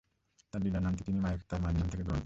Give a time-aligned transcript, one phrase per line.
[0.53, 1.19] তার "লীলা" নামটি তিনি
[1.49, 2.19] তার মায়ের নাম থেকে গ্রহণ করেন।